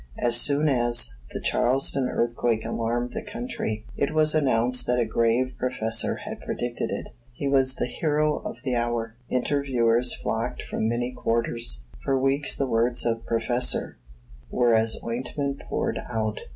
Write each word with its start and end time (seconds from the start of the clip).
As 0.17 0.35
soon 0.41 0.67
as 0.67 1.13
the 1.29 1.39
Charleston 1.39 2.09
earthquake 2.09 2.65
alarmed 2.65 3.11
the 3.13 3.21
country, 3.21 3.85
it 3.95 4.15
was 4.15 4.33
announced 4.33 4.87
that 4.87 4.97
a 4.99 5.05
grave 5.05 5.53
"Prof." 5.59 5.79
had 6.25 6.41
predicted 6.43 6.89
it. 6.89 7.09
He 7.33 7.47
was 7.47 7.75
the 7.75 7.85
hero 7.85 8.37
of 8.39 8.55
the 8.63 8.73
hour. 8.73 9.13
Interviewers 9.29 10.15
flocked 10.15 10.63
from 10.63 10.89
many 10.89 11.11
quarters. 11.13 11.83
For 12.03 12.19
weeks 12.19 12.55
the 12.55 12.65
words 12.65 13.05
of 13.05 13.23
"Prof.", 13.27 13.73
were 14.49 14.73
as 14.73 14.97
ointment 15.03 15.59
poured 15.69 15.99
out. 16.09 16.39